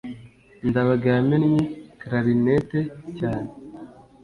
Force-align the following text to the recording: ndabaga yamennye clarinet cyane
ndabaga 0.67 1.07
yamennye 1.15 1.61
clarinet 1.99 2.69
cyane 3.17 3.49